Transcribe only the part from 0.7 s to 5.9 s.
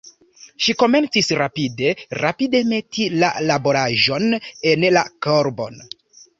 komencis rapide, rapide meti la laboraĵon en la korbon.